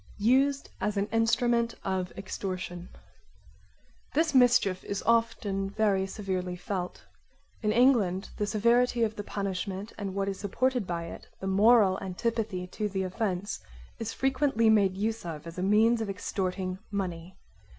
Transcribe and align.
Used 0.17 0.71
as 0.81 0.97
an 0.97 1.05
instrument 1.11 1.75
of 1.83 2.11
extortion 2.17 2.89
This 4.15 4.33
mischief 4.33 4.83
is 4.83 5.03
often 5.03 5.69
very 5.69 6.07
severely 6.07 6.55
felt. 6.55 7.05
In 7.61 7.71
England 7.71 8.31
the 8.37 8.47
severity 8.47 9.03
of 9.03 9.15
the 9.15 9.23
punishment 9.23 9.93
and 9.99 10.15
what 10.15 10.27
is 10.27 10.39
supported 10.39 10.87
by 10.87 11.03
it, 11.03 11.27
the 11.39 11.45
moral 11.45 11.99
antipathy 11.99 12.65
to 12.65 12.89
the 12.89 13.03
offence, 13.03 13.59
is 13.99 14.11
frequently 14.11 14.71
made 14.71 14.97
use 14.97 15.23
of 15.23 15.45
as 15.45 15.59
a 15.59 15.61
means 15.61 16.01
of 16.01 16.09
extorting 16.09 16.79
money. 16.89 17.37